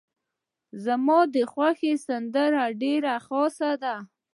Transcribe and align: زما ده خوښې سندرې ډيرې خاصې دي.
زما 0.85 1.19
ده 1.33 1.43
خوښې 1.51 1.93
سندرې 2.05 2.65
ډيرې 2.81 3.15
خاصې 3.25 3.71
دي. 3.81 3.95